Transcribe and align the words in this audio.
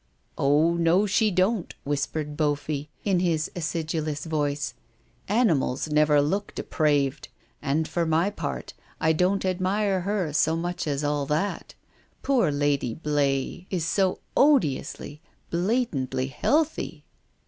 "Oh, 0.39 0.73
no, 0.73 1.05
she 1.05 1.29
don't," 1.29 1.75
whispered 1.83 2.35
Beaufy 2.35 2.89
in 3.05 3.19
his 3.19 3.51
acidulous 3.55 4.25
voice;" 4.25 4.73
animals 5.27 5.89
never 5.89 6.23
look 6.23 6.55
depraved. 6.55 7.27
And 7.61 7.87
for 7.87 8.07
my 8.07 8.31
part, 8.31 8.73
I 8.99 9.13
don't 9.13 9.45
admire 9.45 9.99
her 10.01 10.33
so 10.33 10.55
much 10.55 10.87
as 10.87 11.03
all 11.03 11.27
that. 11.27 11.75
Poor 12.23 12.49
Lady 12.51 12.95
Blay 12.95 13.67
is 13.69 13.85
so 13.85 14.21
odiously, 14.35 15.21
blatantly 15.51 16.25
healthy." 16.29 17.05